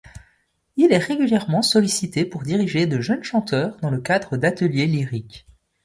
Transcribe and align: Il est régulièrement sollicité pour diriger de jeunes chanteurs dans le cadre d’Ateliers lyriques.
Il 0.77 0.91
est 0.93 0.97
régulièrement 0.97 1.61
sollicité 1.61 2.25
pour 2.25 2.41
diriger 2.41 2.87
de 2.87 2.99
jeunes 3.01 3.23
chanteurs 3.23 3.77
dans 3.83 3.91
le 3.91 4.01
cadre 4.01 4.35
d’Ateliers 4.35 4.87
lyriques. 4.87 5.45